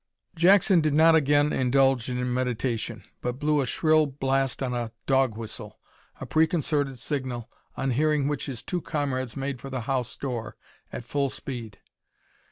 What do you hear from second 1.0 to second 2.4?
again indulge in